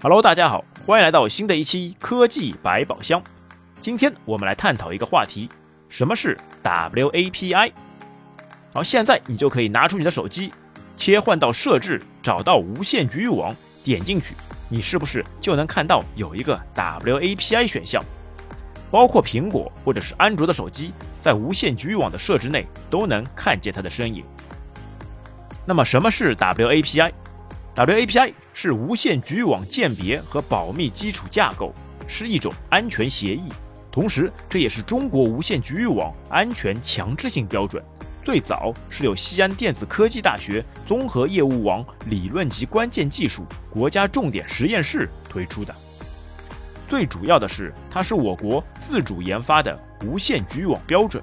[0.00, 3.20] Hello，大家好，欢迎来到新的一期科技百宝箱。
[3.80, 5.48] 今天我们来探讨一个话题：
[5.88, 7.72] 什么是 WAPI？
[8.72, 10.52] 好，现在你就可以拿出你的手机，
[10.96, 13.52] 切换到设置，找到无线局域网，
[13.82, 14.36] 点进去，
[14.68, 18.00] 你是不是就能看到有一个 WAPI 选项？
[18.92, 24.24] 包括苹果或者是安卓的手机，在无线局域网的设置内都能看见它的身影。
[25.66, 27.10] 那么，什么是 WAPI？
[27.86, 31.72] WAPI 是无线局域网鉴别和保密基础架构，
[32.08, 33.48] 是一种安全协议，
[33.92, 37.80] 同时这也是中国无线局域网安全强制性标准。
[38.24, 45.72] 最早是由西安电子科技大学综合业务网理论及关键技术国家重点实验室推出的。
[46.88, 51.22] 最主要的是，它是我国自主研发的无线局域网标准，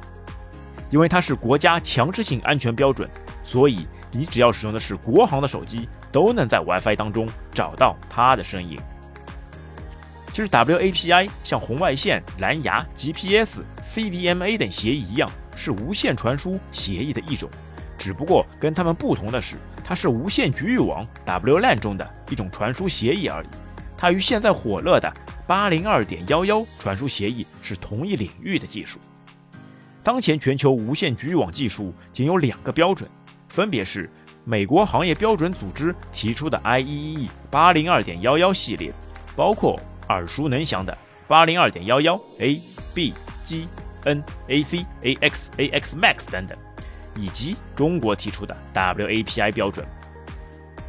[0.89, 3.09] 因为它是国家强制性安全标准，
[3.43, 5.89] 所以你只要使用的是国行的手机。
[6.15, 8.79] 都能在 WiFi 当中找到它的身影。
[10.31, 17.49] 其实 WAPI 像红外线、蓝牙、GPS、CDMA 等协议一样，是无线传输协议的一种，
[17.97, 23.47] 只不过跟它们不同的是，它是无线局域网 WLAN 中的一种传输协议而已。
[23.97, 25.13] 它与现在火热的
[25.49, 29.01] 802.11传输协议是同一领域的技术。
[30.01, 33.09] 当前全球无线局域网技术仅有两个标准，
[33.49, 34.09] 分别是。
[34.47, 38.93] 美国行业标准组织提出的 IEEE 八零二点幺幺系列，
[39.35, 39.75] 包括
[40.09, 40.95] 耳熟能详的
[41.27, 42.61] 八零二点幺幺 A、
[42.93, 43.11] B、
[43.43, 43.67] G、
[44.03, 46.55] N、AC、AX、AX Max 等等，
[47.15, 49.83] 以及中国提出的 WAPI 标准。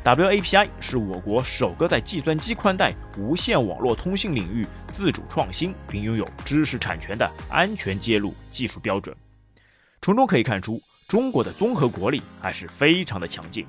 [0.05, 9.17] WAPI 是我国首个在计算机宽带无线网络通信领域自主创新并拥有知识产权的安全接入技术标准。
[10.03, 10.79] 从中可以看出。
[11.09, 13.65] 中国的综合国力还是非常的强劲，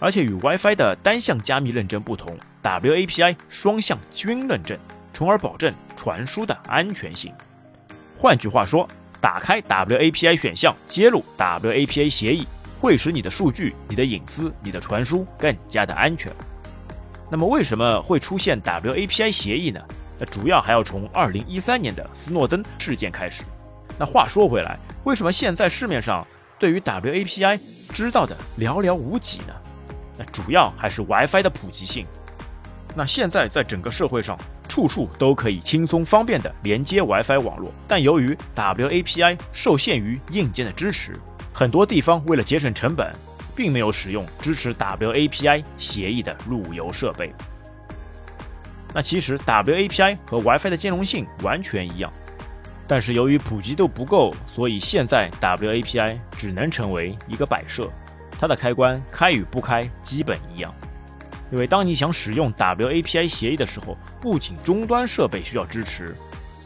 [0.00, 4.78] 而且与 WiFi 的单向加密认证不同，WAPI 双向均认证，
[5.12, 7.30] 从而保证传输的安全性。
[8.16, 8.88] 换句话说，
[9.20, 12.48] 打开 WAPI 选项，接入 WAPI 协议，
[12.80, 16.32] 会使你的数据、你的隐私、你的传输更加的安全。
[17.30, 19.78] 那么，为什么会出现 WAPI 协议呢？
[20.18, 23.44] 那主要还要从2013年的斯诺登事件开始。
[23.98, 26.26] 那话说回来，为什么现在市面上
[26.58, 27.58] 对于 WAPI
[27.92, 29.54] 知道的寥寥无几呢？
[30.16, 32.06] 那主要还是 WiFi 的普及性。
[32.94, 41.18] 那现在在整个社会上，处处都可以轻松方便的连接 WiFi 网络，但由于 WAPI 受限于硬件的支持，
[41.52, 43.12] 很多地方为了节省成本，
[43.56, 47.34] 并没有使用支持 WAPI 协议的路由设备。
[48.94, 52.12] 那其实 WAPI 和 WiFi 的兼容性完全一样。
[52.92, 57.90] 但是由于普及度不够，所以现在 WAPI 只能成为一个摆设，
[58.38, 60.74] 它的开关开与不开基本一样。
[61.50, 66.14] 因为当你想使用 WAPI 协议的时候，不仅终端设备需要支持，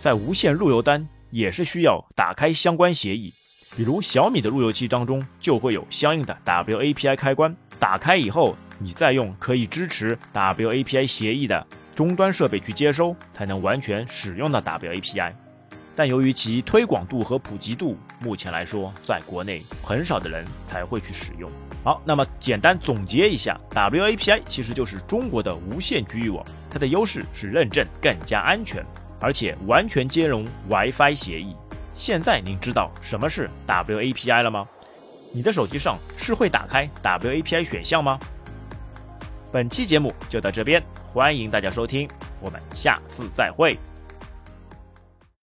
[0.00, 3.32] 在无线路由端也是需要打开相关协议。
[3.76, 11.64] 比如小米的路由器当中就会有相应的 WAPI 开关，打开以后，你再用可以支持 WAPI 协议的
[11.94, 15.32] 终端设备去接收，才能完全使用到 WAPI。
[15.96, 21.50] 但由于其推广度和普及度，目前来说，在国内很少的人才会去使用。
[21.82, 28.84] 好，那么简单总结一下，WAPI 其实就是中国的无线局域网，它的优势是认证更加安全，
[29.20, 31.56] 而且完全兼容 WiFi 协议。
[31.94, 34.68] 现在您知道什么是 WAPI 了吗？
[35.32, 38.18] 你的手机上是会打开 WAPI 选项吗？
[39.50, 42.06] 本期节目就到这边，欢迎大家收听，
[42.40, 43.78] 我们下次再会。